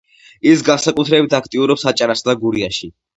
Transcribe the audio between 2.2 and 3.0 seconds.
და გურიაში.